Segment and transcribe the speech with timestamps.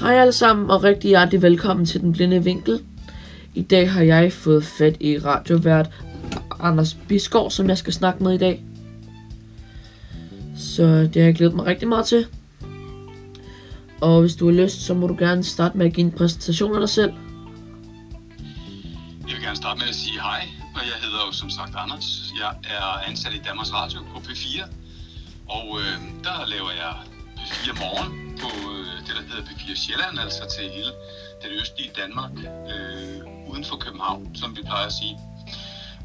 [0.00, 2.82] Hej alle sammen, og rigtig hjertelig velkommen til Den Blinde Vinkel.
[3.54, 5.90] I dag har jeg fået fat i radiovært
[6.60, 8.64] Anders Bisgaard, som jeg skal snakke med i dag.
[10.56, 12.26] Så det har jeg glædet mig rigtig meget til.
[14.00, 16.74] Og hvis du har lyst, så må du gerne starte med at give en præsentation
[16.74, 17.12] af dig selv.
[19.28, 22.32] Jeg vil gerne starte med at sige hej, og jeg hedder jo som sagt Anders.
[22.40, 24.64] Jeg er ansat i Danmarks Radio på P4,
[25.48, 26.94] og øh, der laver jeg
[27.36, 30.92] P4 Morgen på øh, det, der hedder P4 Sjælland, altså til hele
[31.42, 32.30] det østlige Danmark,
[32.72, 35.18] øh, uden for København, som vi plejer at sige.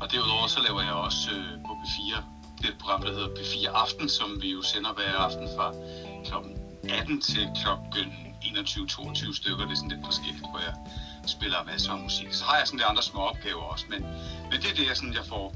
[0.01, 2.21] Og derudover så laver jeg også øh, på P4
[2.61, 5.73] det et program, der hedder P4 Aften, som vi jo sender hver aften fra
[6.25, 6.33] kl.
[6.89, 7.67] 18 til kl.
[8.43, 9.63] 21-22 stykker.
[9.65, 10.75] Det er sådan lidt forskelligt, hvor jeg
[11.27, 12.33] spiller masser af musik.
[12.33, 14.01] Så har jeg sådan lidt andre små opgaver også, men,
[14.49, 15.55] men det er det, jeg, sådan, jeg får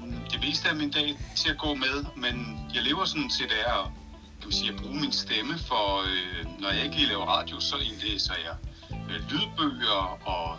[0.00, 2.34] mm, det meste af min dag til at gå med, men
[2.74, 3.86] jeg lever sådan set af at,
[4.46, 7.76] kan man sige, at bruge min stemme, for øh, når jeg ikke laver radio, så
[7.88, 8.56] indlæser jeg
[9.10, 10.02] øh, lydbøger,
[10.34, 10.58] og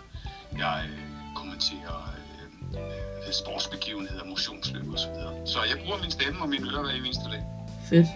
[0.57, 0.99] jeg øh,
[1.35, 2.79] kommenterer øh,
[3.27, 5.47] øh, sportsbegivenheder, motionsløb og så videre.
[5.47, 7.43] Så jeg bruger min stemme og mine ører hver eneste dag.
[7.89, 8.07] Fedt.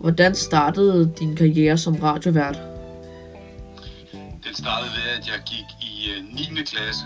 [0.00, 2.58] Hvordan startede din karriere som radiovært?
[4.46, 6.62] Den startede ved, at jeg gik i øh, 9.
[6.64, 7.04] klasse.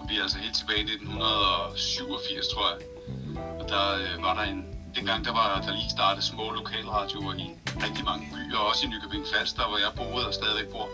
[0.00, 2.97] Og vi er altså helt tilbage i 1987, tror jeg.
[3.68, 4.64] Der øh, var der en...
[4.96, 7.46] Dengang der var der lige startet små lokalradioer i
[7.84, 10.88] rigtig mange byer, også i Nykøbing Falster, hvor jeg boede og stadigvæk bor.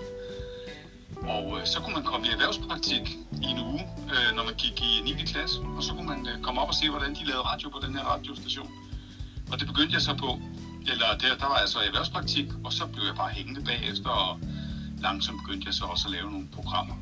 [1.37, 3.05] Og øh, så kunne man komme i erhvervspraktik
[3.45, 3.81] i en uge,
[4.15, 5.13] øh, når man gik i 9.
[5.33, 5.61] klasse.
[5.77, 7.97] Og så kunne man øh, komme op og se, hvordan de lavede radio på den
[7.97, 8.71] her radiostation.
[9.53, 10.31] Og det begyndte jeg så på.
[10.93, 14.11] Eller der, der var jeg så i erhvervspraktik, og så blev jeg bare hængende bagefter,
[14.11, 14.41] og
[15.01, 16.95] langsomt begyndte jeg så også at lave nogle programmer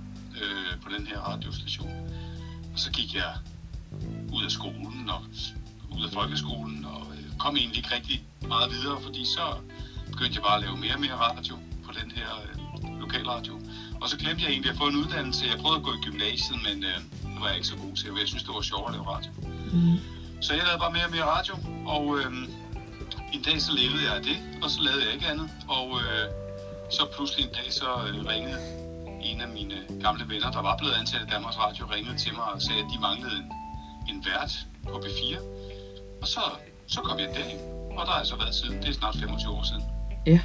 [0.42, 1.92] øh, på den her radiostation.
[2.72, 3.32] Og så gik jeg
[4.32, 5.20] ud af skolen og
[5.96, 9.44] ud af folkeskolen, og øh, kom egentlig ikke rigtig meget videre, fordi så
[10.12, 11.54] begyndte jeg bare at lave mere og mere radio
[11.86, 13.54] på den her øh, lokalradio.
[14.00, 15.46] Og så glemte jeg egentlig at få en uddannelse.
[15.52, 16.98] Jeg prøvede at gå i gymnasiet, men øh,
[17.32, 18.06] det var jeg ikke så god til.
[18.18, 19.30] Jeg synes, det var sjovt at lave radio.
[19.72, 19.98] Mm.
[20.44, 21.54] Så jeg lavede bare mere og mere radio,
[21.86, 22.30] og øh,
[23.36, 25.48] en dag så levede jeg af det, og så lavede jeg ikke andet.
[25.68, 26.26] Og øh,
[26.96, 28.60] så pludselig en dag så øh, ringede
[29.30, 32.44] en af mine gamle venner, der var blevet ansat i Danmarks Radio, ringede til mig
[32.54, 33.48] og sagde, at de manglede en,
[34.10, 34.52] en vært
[34.90, 35.32] på B4.
[36.22, 36.40] Og så,
[36.86, 37.60] så kom jeg derind,
[37.98, 38.82] og der har jeg så været siden.
[38.82, 39.82] Det er snart 25 år siden.
[40.26, 40.40] Ja.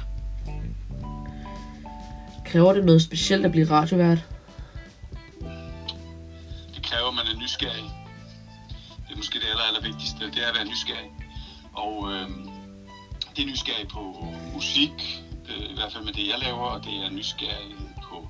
[2.44, 4.18] Kræver det noget specielt at blive radiovært?
[6.74, 7.90] Det kræver, at man er nysgerrig.
[9.06, 11.10] Det er måske det aller, aller vigtigste, det er at være nysgerrig.
[11.72, 12.28] Og øh,
[13.36, 14.02] det er nysgerrig på
[14.54, 18.28] musik, øh, i hvert fald med det, jeg laver, og det er nysgerrig på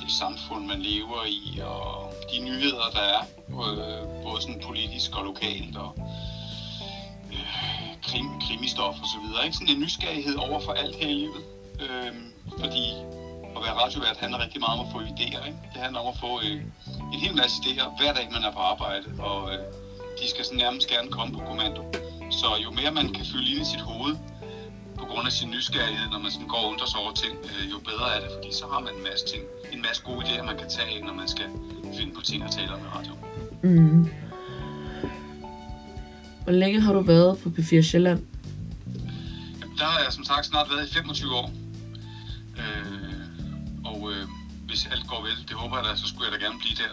[0.00, 5.24] det samfund, man lever i, og de nyheder, der er, øh, både sådan politisk og
[5.24, 5.90] lokalt, og
[8.12, 9.44] krim, krimistof og så videre.
[9.44, 9.56] Ikke?
[9.56, 11.42] Sådan en nysgerrighed over for alt her i livet.
[11.84, 12.12] Øh,
[12.62, 12.84] fordi
[13.56, 15.42] at være radiovært handler rigtig meget om at få idéer.
[15.48, 15.60] Ikke?
[15.74, 16.60] Det handler om at få øh,
[17.14, 19.58] en hel masse idéer hver dag, man er på arbejde, og øh,
[20.18, 21.82] de skal sådan nærmest gerne komme på kommando.
[22.40, 24.14] Så jo mere man kan fylde ind i sit hoved,
[25.00, 27.64] på grund af sin nysgerrighed, når man sådan går og undrer sig over ting, øh,
[27.72, 29.42] jo bedre er det, fordi så har man en masse ting,
[29.74, 31.48] en masse gode idéer, man kan tage af, når man skal
[31.98, 33.12] finde på ting og tale om i radio.
[33.62, 34.10] Mm.
[36.44, 38.26] Hvor længe har du været på P4 Sjælland?
[39.78, 41.50] Der har jeg som sagt snart været i 25 år.
[42.58, 44.28] Øh, og øh,
[44.66, 46.92] hvis alt går vel, det håber jeg da, så skulle jeg da gerne blive der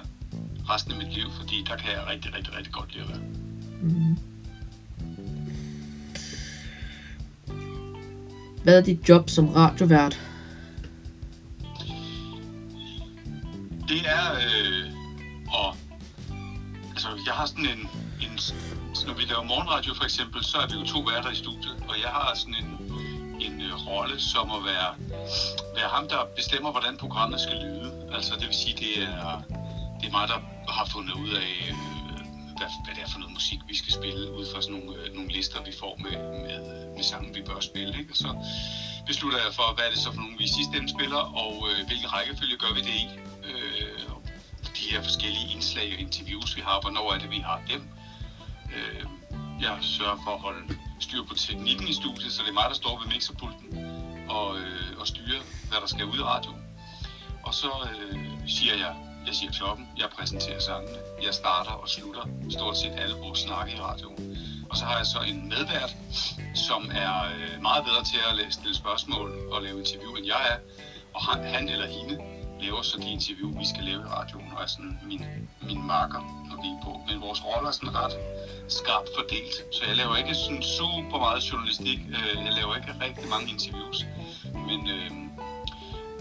[0.73, 3.21] resten af mit liv, fordi der kan jeg rigtig, rigtig, rigtig godt lide at være.
[3.81, 4.17] Mm.
[8.63, 10.19] Hvad er dit job som radiovært?
[13.87, 14.91] Det er, øh,
[15.47, 15.75] og
[16.91, 17.89] altså, jeg har sådan en,
[19.07, 21.95] når vi laver morgenradio for eksempel, så er vi jo to værter i studiet, og
[22.03, 22.69] jeg har sådan en,
[23.45, 24.91] en øh, rolle som at være,
[25.75, 28.09] være ham, der bestemmer, hvordan programmet skal lyde.
[28.13, 29.41] Altså det vil sige, det er,
[29.99, 30.39] det er mig, der
[30.77, 31.75] har fundet ud af, øh,
[32.57, 35.15] hvad, hvad det er for noget musik, vi skal spille, ud fra sådan nogle, øh,
[35.17, 36.59] nogle lister, vi får med, med,
[36.95, 37.93] med sange, vi bør spille.
[37.99, 38.11] Ikke?
[38.13, 38.29] Og så
[39.07, 41.53] beslutter jeg for, hvad er det så for nogle, vi i sidste ende spiller, og
[41.69, 43.05] øh, hvilken rækkefølge gør vi det i.
[43.49, 44.09] Øh,
[44.77, 47.81] de her forskellige indslag og interviews, vi har, hvornår er det, vi har dem.
[48.75, 49.03] Øh,
[49.61, 52.75] jeg sørger for at holde styr på teknikken i studiet, så det er mig, der
[52.75, 53.67] står ved mixerpulten
[54.29, 56.61] og, øh, og styrer, hvad der skal ud i radioen.
[57.43, 58.95] Og så øh, siger jeg,
[59.27, 63.73] jeg siger klokken, jeg præsenterer sangene, jeg starter og slutter stort set alle vores snakke
[63.73, 64.37] i radioen.
[64.69, 65.95] Og så har jeg så en medvært,
[66.55, 70.57] som er øh, meget bedre til at stille spørgsmål og lave interview, end jeg er.
[71.13, 74.63] Og han, han eller hende laver så de interview, vi skal lave i radioen, og
[74.63, 75.23] er sådan min,
[75.69, 76.21] min marker,
[76.51, 76.91] at blive på.
[77.07, 78.15] Men vores roller er sådan ret
[78.77, 81.99] skarpt fordelt, så jeg laver ikke sådan super meget journalistik.
[82.17, 83.97] Øh, jeg laver ikke rigtig mange interviews,
[84.67, 85.09] men, øh,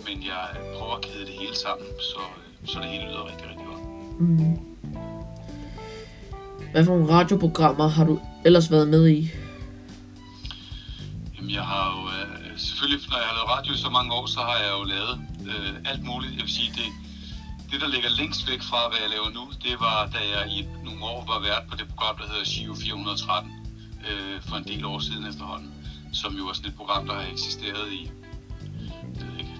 [0.06, 0.44] men jeg
[0.76, 2.20] prøver at kæde det hele sammen, så,
[2.70, 3.82] så det hele lyder rigtig, rigtig godt.
[4.20, 4.56] Mm.
[6.72, 9.30] Hvad for nogle radioprogrammer har du ellers været med i?
[12.78, 15.16] Selvfølgelig, når jeg har lavet radio så mange år, så har jeg jo lavet
[15.50, 16.32] øh, alt muligt.
[16.38, 16.88] Jeg vil sige, det,
[17.70, 20.58] det, der ligger længst væk fra, hvad jeg laver nu, det var, da jeg i
[20.86, 23.52] nogle år var vært på det program, der hedder Shio 413,
[24.08, 25.70] øh, for en del år siden efterhånden,
[26.12, 28.02] som jo er sådan et program, der har eksisteret i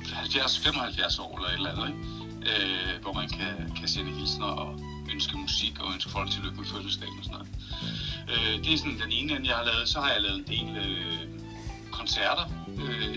[0.05, 2.03] 70-75 år eller et eller andet, ikke?
[2.51, 4.81] Øh, hvor man kan, kan sende hilsner og
[5.13, 7.51] ønske musik og ønske folk tillykke med fødselsdagen og sådan noget.
[8.33, 9.89] Øh, det er sådan den ene ende, jeg har lavet.
[9.89, 11.38] Så har jeg lavet en del øh,
[11.99, 12.47] koncerter
[12.85, 13.17] øh,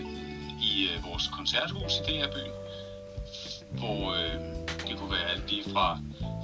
[0.72, 2.56] i øh, vores koncerthus i DR-byen,
[3.80, 4.36] hvor øh,
[4.88, 6.00] det kunne være alt lige fra,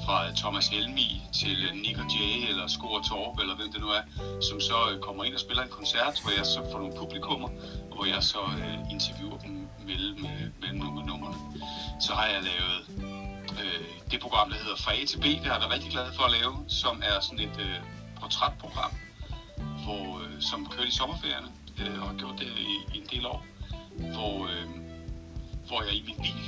[0.06, 3.88] fra Thomas Helmi til øh, Nick og Jay eller Skor Torp eller hvem det nu
[3.88, 4.04] er,
[4.50, 7.50] som så øh, kommer ind og spiller en koncert, hvor jeg så får nogle publikummer,
[7.96, 11.38] hvor jeg så øh, interviewer dem mellem, øh, mellem nogle numrene.
[12.06, 12.80] Så har jeg lavet
[13.64, 16.08] øh, det program, der hedder Fra A til B, det har jeg været rigtig glad
[16.18, 17.78] for at lave, som er sådan et øh,
[18.20, 18.92] portrætprogram,
[19.84, 21.48] hvor, øh, som kørte i sommerferierne,
[21.82, 23.46] øh, og har gjort det i, i en del år,
[24.14, 24.68] hvor, øh,
[25.68, 26.42] hvor jeg i min bil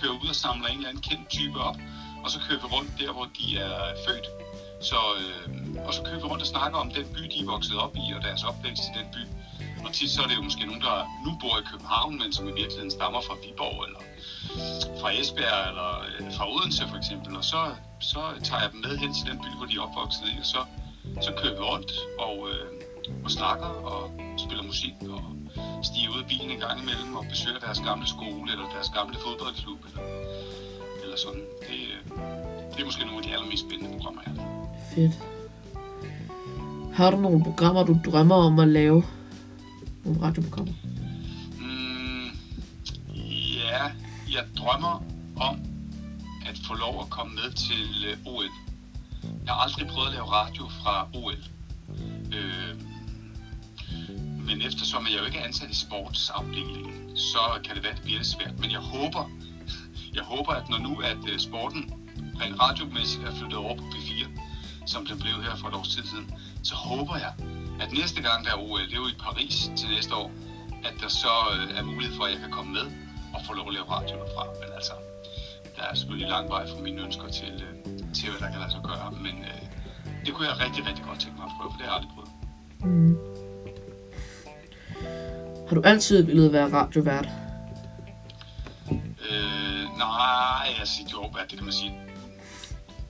[0.00, 1.76] kører ud og samler en eller anden kendt type op,
[2.24, 4.26] og så kører vi rundt der, hvor de er født.
[4.82, 7.76] Så, øh, og så kører vi rundt og snakker om den by, de er vokset
[7.78, 9.22] op i, og deres opvækst i den by.
[9.84, 12.48] Og tit så er det jo måske nogen, der nu bor i København, men som
[12.48, 14.02] i virkeligheden stammer fra Viborg, eller
[15.00, 17.36] fra Esbjerg, eller øh, fra Odense for eksempel.
[17.36, 17.60] Og så,
[18.00, 20.46] så tager jeg dem med hen til den by, hvor de er opvokset i, og
[20.46, 20.60] så,
[21.26, 22.66] så kører vi rundt og, øh,
[23.24, 24.02] og snakker og
[24.72, 25.22] musik og
[25.88, 29.16] stiger ud af bilen en gang imellem og besøger deres gamle skole eller deres gamle
[29.24, 30.04] fodboldklub eller,
[31.02, 31.44] eller sådan.
[31.66, 32.00] Det, øh,
[32.72, 34.48] det er måske nogle af de allermest spændende programmer, jeg har.
[34.94, 35.14] Fedt.
[36.94, 39.04] Har du nogle programmer, du drømmer om at lave?
[40.04, 40.74] Nogle radioprogrammer?
[41.58, 42.28] Mm,
[43.60, 43.82] ja,
[44.34, 45.04] jeg drømmer
[45.48, 45.56] om
[46.48, 48.50] at få lov at komme med til øh, OL.
[49.44, 51.42] Jeg har aldrig prøvet at lave radio fra OL.
[52.38, 52.91] Øh,
[54.52, 58.04] men eftersom jeg jo ikke er ansat i sportsafdelingen, så kan det være, at det
[58.04, 58.58] bliver lidt svært.
[58.58, 59.30] Men jeg håber,
[60.14, 61.82] jeg håber, at når nu at øh, sporten
[62.40, 64.22] rent radiomæssigt er flyttet over på P4,
[64.86, 67.32] som den blev her for et års tid siden, så håber jeg,
[67.80, 70.30] at næste gang der er OL, det er jo i Paris til næste år,
[70.84, 72.86] at der så øh, er mulighed for, at jeg kan komme med
[73.34, 74.44] og få lov at lave radio derfra.
[74.60, 74.94] Men altså,
[75.76, 77.74] der er selvfølgelig lang vej fra mine ønsker til, øh,
[78.16, 79.08] til hvad der kan lade sig gøre.
[79.26, 79.62] Men øh,
[80.24, 82.12] det kunne jeg rigtig, rigtig godt tænke mig at prøve, for det har jeg aldrig
[82.16, 82.32] prøvet.
[82.84, 83.41] Mm.
[85.72, 87.28] Har du altid ville være radiovært?
[89.30, 91.94] Øh, nej, altså, jo, hvad det kan man sige.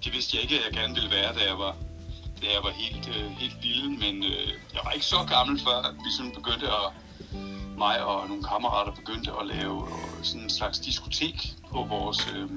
[0.04, 1.76] Det vidste jeg ikke, at jeg gerne ville være, da jeg var,
[2.42, 5.76] da jeg var helt, øh, helt lille, men øh, jeg var ikke så gammel, før
[5.88, 6.86] at vi sådan begyndte at,
[7.78, 12.50] mig og nogle kammerater begyndte at lave øh, sådan en slags diskotek på vores, øh,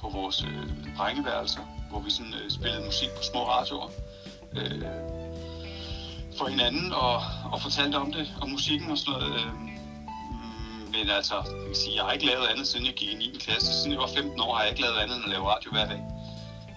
[0.00, 3.88] på vores øh, drengeværelser, hvor vi sådan øh, spillede musik på små radioer.
[4.56, 5.19] Øh,
[6.40, 7.16] for hinanden og,
[7.52, 9.34] og fortalte om det, om musikken og sådan noget.
[9.40, 9.52] Øh,
[10.94, 13.38] men altså, jeg kan sige, jeg har ikke lavet andet, siden jeg gik i 9.
[13.44, 13.70] klasse.
[13.78, 15.86] Siden jeg var 15 år, har jeg ikke lavet andet end at lave radio hver
[15.92, 16.02] dag.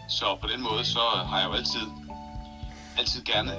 [0.10, 1.86] Så på den måde, så har jeg jo altid,
[3.00, 3.52] altid gerne,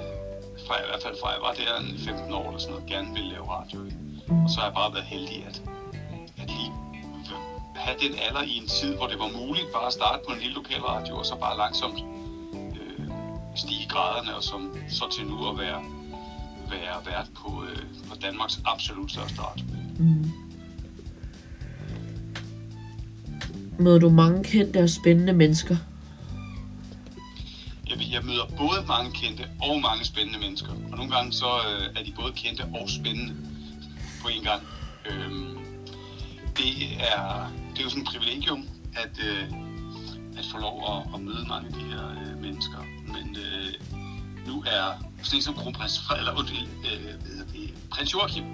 [0.65, 3.09] fra, i hvert fald fra jeg var der en 15 år eller sådan noget, gerne
[3.15, 3.79] ville lave radio.
[4.43, 5.57] Og så har jeg bare været heldig at,
[6.41, 6.71] at lige
[7.75, 10.39] have den alder i en tid, hvor det var muligt bare at starte på en
[10.39, 11.99] lille lokal radio, og så bare langsomt
[12.79, 13.07] øh,
[13.55, 15.94] stige graderne, og som, så til nu at være,
[16.71, 19.65] være vært på, øh, på Danmarks absolut største radio.
[19.99, 20.31] Mm.
[23.79, 25.77] Møder du mange kendte og spændende mennesker?
[27.89, 30.71] Jeg, jeg møder både mange kendte og mange spændende mennesker.
[30.91, 33.35] Og nogle gange så øh, er de både kendte og spændende
[34.21, 34.61] på en gang.
[35.09, 35.57] Øhm,
[36.57, 36.71] det,
[37.11, 39.43] er, det er jo sådan et privilegium, at, øh,
[40.37, 42.79] at få lov at, at møde mange af de her øh, mennesker.
[43.07, 43.73] Men øh,
[44.45, 44.85] nu er
[45.23, 47.13] sådan som kronprins eller undskyld, øh,
[47.91, 48.45] prins Joachim,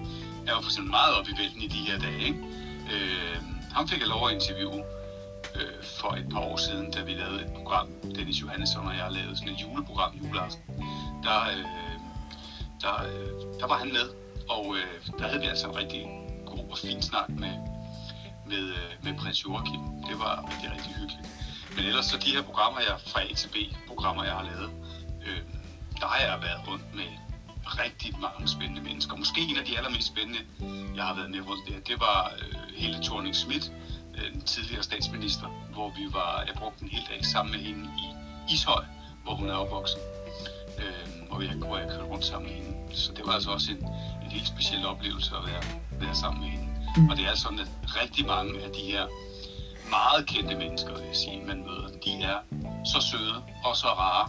[0.47, 2.21] er jo for eksempel meget oppe i vælten i de her dage.
[2.29, 2.39] Ikke?
[2.93, 3.37] Øh,
[3.71, 4.83] ham fik jeg lov at interviewe
[5.55, 9.11] øh, for et par år siden, da vi lavede et program, Dennis Johannesson og jeg
[9.11, 10.63] lavede sådan et juleprogram juleaften.
[11.23, 11.65] Der, øh,
[12.81, 14.07] der, øh, der var han med,
[14.49, 16.01] og øh, der havde vi altså en rigtig
[16.45, 17.55] god og fin snak med,
[18.47, 19.81] med, øh, med prins Joachim.
[20.09, 21.29] Det var rigtig, rigtig hyggeligt.
[21.75, 23.55] Men ellers så de her programmer, jeg fra A til B,
[23.87, 24.69] programmer jeg har lavet,
[25.27, 25.41] øh,
[26.01, 27.09] der har jeg været rundt med
[27.65, 29.15] rigtig mange spændende mennesker.
[29.15, 30.39] Måske en af de allermest spændende,
[30.95, 33.71] jeg har været med rundt der, det var øh, hele Thorning Schmidt,
[34.17, 37.89] øh, den tidligere statsminister, hvor vi var, jeg brugte en hel dag sammen med hende
[38.05, 38.05] i
[38.53, 38.83] Ishøj,
[39.23, 39.99] hvor hun er opvokset,
[40.77, 42.95] øh, og jeg, hvor jeg kørte rundt sammen med hende.
[42.95, 43.77] Så det var altså også en,
[44.23, 46.67] en helt speciel oplevelse at være, være sammen med hende.
[46.97, 47.09] Mm.
[47.09, 47.69] Og det er sådan, at
[48.01, 49.05] rigtig mange af de her
[49.89, 52.37] meget kendte mennesker, vil jeg sige, man møder, de er
[52.85, 54.25] så søde og så rare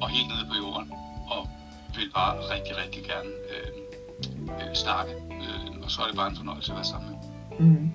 [0.00, 0.92] og helt nede på jorden
[1.30, 1.48] og
[1.94, 5.12] vil bare rigtig, rigtig gerne øh, øh, snakke.
[5.12, 7.18] Øh, og så er det bare en fornøjelse at være sammen med.
[7.66, 7.92] Mm.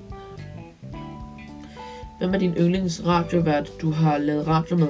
[2.17, 4.87] Hvem er din yndlings radiovært, du har lavet radio med?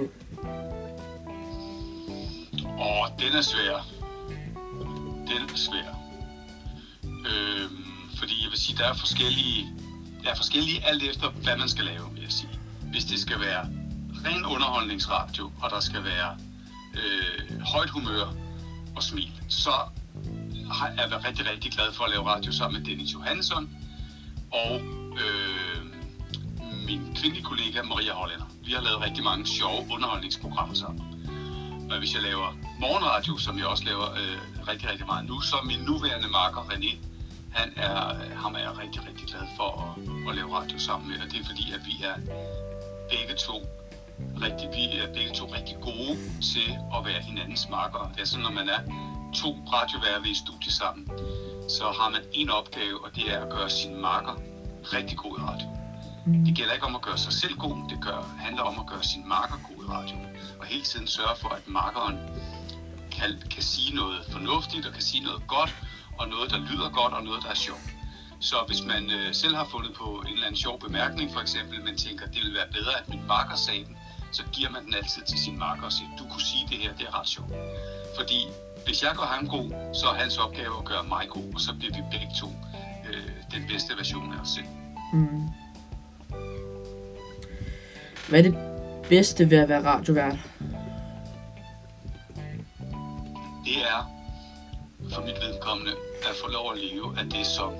[2.63, 3.87] Åh, den er svær.
[5.27, 5.89] Den er svær.
[7.03, 7.83] Øhm,
[8.19, 9.67] fordi jeg vil sige, der er forskellige,
[10.23, 12.59] der er forskellige alt efter, hvad man skal lave, vil jeg sige.
[12.91, 13.65] Hvis det skal være
[14.25, 16.37] ren underholdningsradio, og der skal være
[16.93, 18.33] øh, højt humør
[18.95, 19.71] og smil, så
[20.71, 23.69] har jeg været rigtig, rigtig glad for at lave radio sammen med Dennis Johansson
[24.51, 24.81] og
[25.23, 25.81] øh,
[26.85, 28.45] min kvindelige kollega Maria Hollander.
[28.65, 31.03] Vi har lavet rigtig mange sjove underholdningsprogrammer sammen.
[31.91, 35.55] Og hvis jeg laver morgenradio, som jeg også laver øh, rigtig, rigtig meget nu, så
[35.65, 36.97] min nuværende marker René,
[37.51, 37.95] han er,
[38.35, 41.17] ham er jeg rigtig, rigtig glad for at, at lave radio sammen med.
[41.21, 42.15] Og det er fordi, at vi er
[43.09, 43.55] begge to
[44.41, 46.15] rigtig, vi er begge to rigtig gode
[46.51, 48.09] til at være hinandens markere.
[48.13, 48.81] Det er sådan, når man er
[49.33, 51.03] to radioværve i studie sammen,
[51.69, 54.35] så har man en opgave, og det er at gøre sin marker
[54.93, 55.67] rigtig god i radio.
[56.25, 56.45] Mm.
[56.45, 59.03] Det gælder ikke om at gøre sig selv god, det gør, handler om at gøre
[59.03, 60.15] sin marker god i radio.
[60.59, 62.17] Og hele tiden sørge for, at markeren
[63.11, 65.75] kan, kan sige noget fornuftigt og kan sige noget godt,
[66.19, 67.89] og noget, der lyder godt, og noget, der er sjovt.
[68.39, 71.83] Så hvis man øh, selv har fundet på en eller anden sjov bemærkning, for eksempel,
[71.83, 73.97] men tænker, det vil være bedre, at min marker sagde den,
[74.31, 76.93] så giver man den altid til sin marker og siger, du kunne sige det her,
[76.93, 77.53] det er ret sjovt.
[78.17, 78.47] Fordi
[78.85, 81.73] hvis jeg gør ham god, så er hans opgave at gøre mig god, og så
[81.79, 82.47] bliver vi begge to
[83.09, 84.65] øh, den bedste version af os selv.
[85.13, 85.49] Mm.
[88.29, 88.55] Hvad er det
[89.09, 90.37] bedste ved at være radiovært?
[93.65, 94.11] Det er
[95.13, 95.91] for mit vedkommende
[96.29, 97.73] at få lov at leve af det, som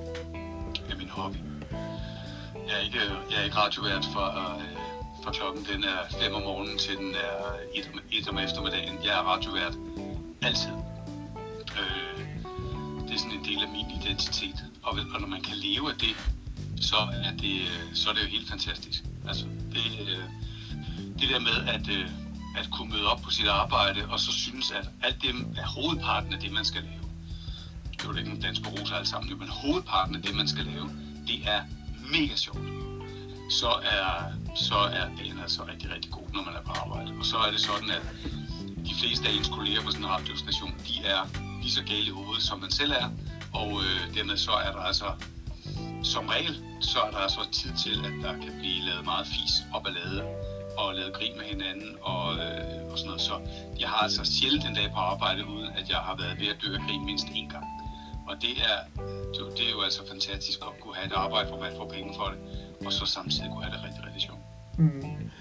[0.91, 1.37] er min hobby.
[2.67, 2.99] Jeg er ikke,
[3.31, 4.81] jeg er ikke radiovært for, uh,
[5.23, 7.37] fra klokken den er 5 om morgenen til den er
[8.11, 8.95] 1 om eftermiddagen.
[9.03, 9.75] Jeg er radiovært
[10.41, 10.75] altid.
[11.79, 12.19] Øh,
[13.07, 14.55] det er sådan en del af min identitet.
[14.83, 16.15] Og, og når man kan leve af det,
[16.81, 16.95] så
[17.27, 19.03] er det, øh, så er det jo helt fantastisk.
[19.27, 20.23] Altså, det, øh,
[21.19, 22.09] det der med at, øh,
[22.59, 26.33] at kunne møde op på sit arbejde, og så synes, at alt det er hovedparten
[26.33, 27.01] af det, man skal lave
[28.01, 30.65] det er jo ikke en dansk rose alle sammen, men hovedparten af det, man skal
[30.65, 30.89] lave,
[31.27, 31.61] det er
[32.11, 32.90] mega sjovt.
[33.59, 34.07] Så er,
[34.55, 37.11] så er dagen altså rigtig, rigtig god, når man er på arbejde.
[37.19, 38.03] Og så er det sådan, at
[38.87, 41.21] de fleste af ens kolleger på sådan en radiostation, de er
[41.61, 43.07] lige så gale i hovedet, som man selv er.
[43.53, 45.09] Og øh, dermed så er der altså,
[46.03, 49.53] som regel, så er der altså tid til, at der kan blive lavet meget fis
[49.73, 50.21] og ballade
[50.77, 53.21] og lavet grin med hinanden og, øh, og sådan noget.
[53.21, 53.35] Så
[53.79, 56.57] jeg har altså sjældent en dag på arbejde, uden at jeg har været ved at
[56.63, 57.65] dø af grin mindst en gang.
[58.29, 58.77] Og det er,
[59.33, 62.13] det, det er jo altså fantastisk at kunne have et arbejde, hvor man får penge
[62.19, 62.39] for det,
[62.85, 64.39] og så samtidig kunne have det rigtig, rigtig sjovt.
[64.77, 65.31] Mm.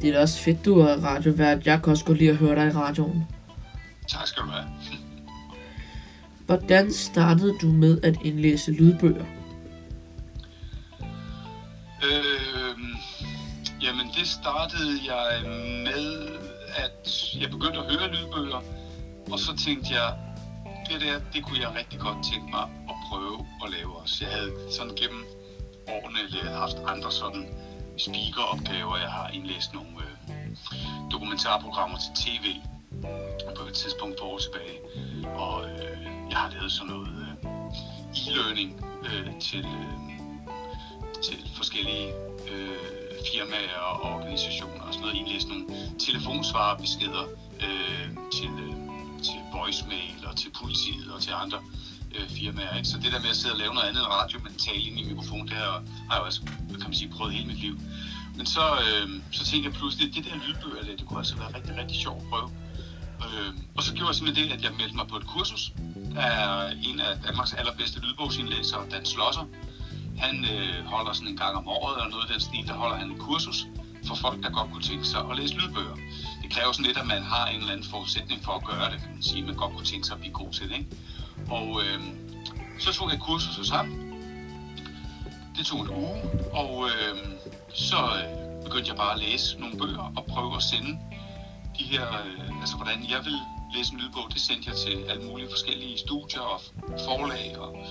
[0.00, 1.66] Det er da også fedt, du er radiovært.
[1.66, 3.26] Jeg kan også godt lide at høre dig i radioen.
[4.08, 4.64] Tak skal du have.
[6.46, 9.24] Hvordan startede du med at indlæse lydbøger?
[12.04, 12.78] Øh,
[13.82, 15.50] jamen, det startede jeg
[15.84, 16.28] med
[16.76, 18.62] at jeg begyndte at høre lydbøger,
[19.32, 20.14] og så tænkte jeg,
[20.94, 24.24] det der, det kunne jeg rigtig godt tænke mig at prøve at lave også.
[24.24, 25.24] Jeg havde sådan gennem
[25.88, 27.44] årene haft andre sådan
[27.98, 28.96] speakeropgaver.
[28.96, 30.56] Jeg har indlæst nogle øh,
[31.12, 32.46] dokumentarprogrammer til tv
[33.56, 34.78] på et tidspunkt for år tilbage.
[35.44, 35.98] Og øh,
[36.30, 37.50] jeg har lavet sådan noget øh,
[38.18, 38.70] e-learning
[39.08, 39.98] øh, til, øh,
[41.22, 42.08] til forskellige
[42.50, 42.76] øh,
[43.32, 45.66] firmaer og organisationer og sådan noget indlæst nogle
[46.06, 47.24] telefonsvarebeskeder
[47.66, 48.73] øh, til, øh, til
[49.64, 51.58] voicemail og til politiet og til andre
[52.14, 52.76] øh, firmaer.
[52.76, 52.88] Ikke?
[52.88, 54.98] Så det der med at sidde og lave noget andet end radio, men tale ind
[55.00, 56.40] i mikrofon, det har, har jeg jo altså,
[56.80, 57.74] kan man sige, prøvet hele mit liv.
[58.36, 59.06] Men så, øh,
[59.36, 61.96] så tænkte jeg pludselig, at det der lydbøger, det, det kunne altså være rigtig, rigtig
[62.04, 62.50] sjovt at prøve.
[63.24, 65.72] Øh, og så gjorde jeg simpelthen det, at jeg meldte mig på et kursus.
[66.14, 69.46] Der en af Danmarks allerbedste lydbogsindlæsere, Dan Slosser,
[70.18, 72.96] han øh, holder sådan en gang om året, eller noget af den stil, der holder
[72.96, 73.66] han et kursus
[74.06, 75.96] for folk, der godt kunne tænke sig at læse lydbøger.
[76.44, 79.00] Det kræver sådan lidt, at man har en eller anden forudsætning for at gøre det,
[79.00, 79.42] kan man sige.
[79.42, 80.96] Man godt kunne tænke sig at blive god til det, ikke?
[81.50, 82.00] Og øh,
[82.78, 83.96] så tog jeg kursus sammen.
[85.56, 86.22] Det tog en uge,
[86.52, 87.38] og øhm, øh,
[87.74, 87.96] så
[88.64, 90.98] begyndte jeg bare at læse nogle bøger og prøve at sende
[91.78, 93.38] de her, øh, altså hvordan jeg vil
[93.76, 96.60] læse en lydbog, det sendte jeg til alle mulige forskellige studier og
[97.06, 97.86] forlag og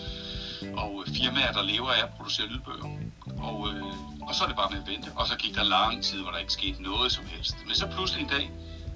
[0.73, 2.97] og øh, firmaer, der lever af at producere lydbøger.
[3.37, 3.83] Og, øh,
[4.27, 5.11] og så er det bare med at vente.
[5.15, 7.55] Og så gik der lang tid, hvor der ikke skete noget som helst.
[7.67, 8.51] Men så pludselig en dag,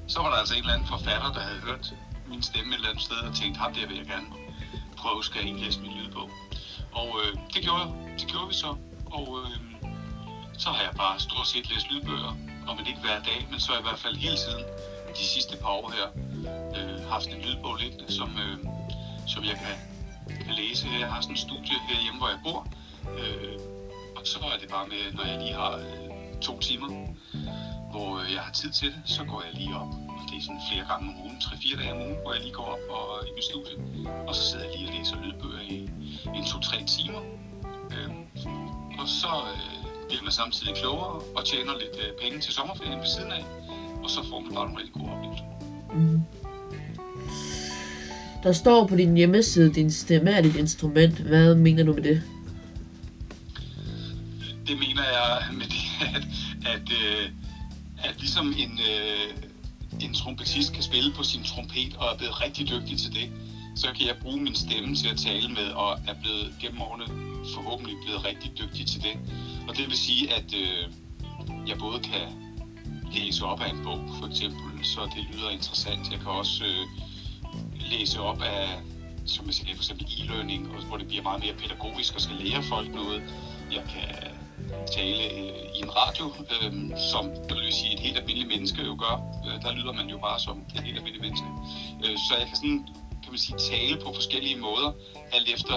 [0.07, 1.93] så var der altså en eller anden forfatter, der havde hørt
[2.27, 4.27] min stemme et eller andet sted og tænkt, ham der vil jeg gerne
[4.97, 6.29] prøve, skal jeg indlæse min lydbog.
[6.91, 7.85] Og øh, det, gjorde,
[8.19, 8.75] det gjorde vi så.
[9.05, 9.57] Og øh,
[10.57, 12.33] så har jeg bare stort set læst lydbøger,
[12.67, 14.63] og men ikke hver dag, men så i hvert fald hele tiden
[15.19, 16.07] de sidste par år her
[16.77, 18.57] øh, haft en lydbog liggende, som, øh,
[19.27, 19.75] som jeg kan,
[20.45, 20.87] kan læse.
[20.99, 22.67] Jeg har sådan en studie herhjemme, hvor jeg bor,
[23.19, 23.59] øh,
[24.31, 26.07] så er det bare med, når jeg lige har øh,
[26.47, 26.89] to timer,
[27.91, 29.91] hvor øh, jeg har tid til det, så går jeg lige op.
[30.17, 32.55] Og det er sådan flere gange om ugen, tre-fire dage om ugen, hvor jeg lige
[32.59, 33.75] går op og, øh, i min studie.
[34.27, 35.77] Og så sidder jeg lige og læser lydbøger i
[36.37, 37.21] en to-tre timer.
[37.95, 38.09] Øh,
[39.01, 43.11] og så øh, bliver man samtidig klogere og tjener lidt øh, penge til sommerferien ved
[43.15, 43.43] siden af.
[44.03, 45.45] Og så får man bare nogle rigtig gode oplevelser.
[45.97, 46.21] Mm.
[48.43, 51.15] Der står på din hjemmeside, din stemme er dit instrument.
[51.19, 52.21] Hvad mener du med det?
[55.17, 56.23] Det jeg med det, at,
[56.73, 57.29] at, øh,
[57.97, 59.29] at ligesom en, øh,
[60.01, 63.31] en trompetist kan spille på sin trompet og er blevet rigtig dygtig til det,
[63.75, 67.05] så kan jeg bruge min stemme til at tale med, og er blevet gennem årene
[67.55, 69.15] forhåbentlig blevet rigtig dygtig til det.
[69.67, 70.83] Og det vil sige, at øh,
[71.67, 72.27] jeg både kan
[73.13, 76.11] læse op af en bog, for eksempel, så det lyder interessant.
[76.11, 76.85] Jeg kan også øh,
[77.91, 78.79] læse op af,
[79.25, 82.63] som jeg sagde, for eksempel e-learning, hvor det bliver meget mere pædagogisk og skal lære
[82.63, 83.23] folk noget.
[83.71, 84.36] Jeg kan
[84.97, 86.71] tale øh, i en radio, øh,
[87.11, 89.15] som det vil sige, et helt almindeligt menneske jo gør.
[89.45, 91.47] Øh, der lyder man jo bare som et helt almindeligt menneske.
[92.03, 92.87] Øh, så jeg kan sådan,
[93.23, 94.89] kan man sige, tale på forskellige måder,
[95.35, 95.75] alt efter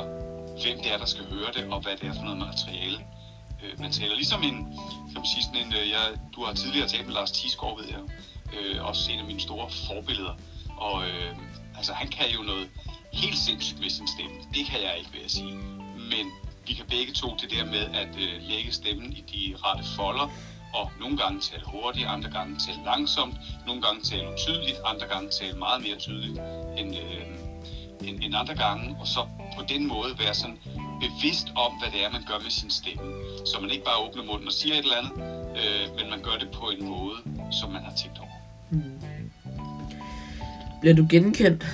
[0.62, 2.98] hvem det er, der skal høre det, og hvad det er for noget materiale,
[3.62, 4.14] øh, man taler.
[4.14, 4.56] Ligesom en,
[5.10, 6.04] kan man sige, sådan en, øh, jeg,
[6.34, 8.02] du har tidligere talt med Lars Tisgaard, ved jeg,
[8.56, 10.34] øh, også en af mine store forbilleder.
[10.76, 11.36] Og øh,
[11.78, 12.66] altså, han kan jo noget
[13.12, 14.36] helt sindssygt med sin stemme.
[14.54, 15.54] Det kan jeg ikke, vil jeg sige.
[16.12, 16.24] Men
[16.66, 20.28] vi kan begge to det der med at øh, lægge stemmen i de rette folder,
[20.74, 23.34] og nogle gange tale hurtigt, andre gange tale langsomt,
[23.66, 26.38] nogle gange tale utydeligt, andre gange tale meget mere tydeligt
[26.78, 27.26] end, øh,
[28.08, 29.20] end, end andre gange, og så
[29.58, 30.58] på den måde være sådan
[31.00, 33.02] bevidst om, hvad det er, man gør med sin stemme.
[33.46, 35.12] Så man ikke bare åbner munden og siger et eller andet,
[35.60, 37.18] øh, men man gør det på en måde,
[37.60, 38.36] som man har tænkt over.
[38.70, 39.00] Mm.
[40.80, 41.64] Bliver du genkendt?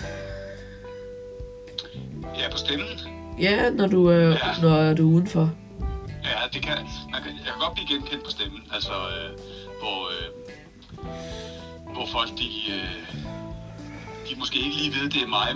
[3.38, 4.60] Ja, når du, øh, ja.
[4.62, 5.50] når du er udenfor.
[6.24, 6.76] Ja, det kan,
[7.12, 9.30] man kan, jeg kan godt blive genkendt på stemmen, altså øh,
[9.80, 10.28] hvor, øh,
[11.94, 12.96] hvor folk de, øh,
[14.30, 15.48] de måske ikke lige ved, det er mig,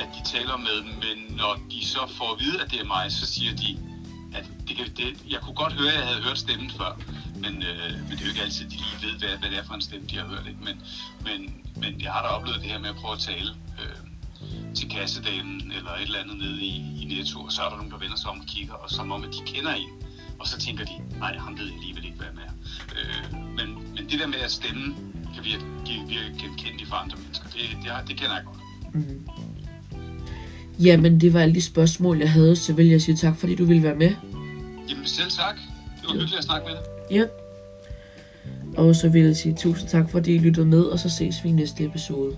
[0.00, 3.12] at de taler med, men når de så får at vide, at det er mig,
[3.12, 3.78] så siger de,
[4.38, 6.92] at det, kan, det, jeg kunne godt høre, at jeg havde hørt stemmen før,
[7.42, 9.64] men, øh, men det er jo ikke altid, de lige ved, hvad, hvad det er
[9.64, 10.46] for en stemme, de har hørt.
[10.50, 10.62] Ikke?
[10.68, 10.76] Men,
[11.26, 11.40] men,
[11.82, 13.50] men jeg har da oplevet det her med at prøve at tale
[14.74, 17.92] til kassedamen eller et eller andet nede i, i Netto, og så er der nogen,
[17.92, 19.92] der vender sig om og kigger, og som om, at de kender en.
[20.38, 22.54] Og så tænker de, nej, han ved alligevel ikke, hvad jeg er.
[22.98, 23.24] Øh,
[23.56, 24.88] men, men det der med, at stemmen
[25.34, 25.64] kan virke,
[26.08, 28.60] virke genkendeligt for andre mennesker, det, det, det kender jeg godt.
[28.94, 29.28] Mm.
[30.78, 33.64] Jamen, det var alle de spørgsmål, jeg havde, så vil jeg sige tak, fordi du
[33.64, 34.14] ville være med.
[34.88, 35.56] Jamen, selv tak.
[35.56, 36.20] Det var ja.
[36.20, 36.82] hyggeligt at snakke med dig.
[37.10, 37.24] Ja.
[38.76, 41.48] Og så vil jeg sige tusind tak, fordi I lyttede med, og så ses vi
[41.48, 42.36] i næste episode.